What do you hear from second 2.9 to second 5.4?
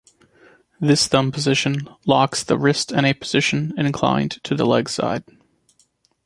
in a position inclined to the leg side.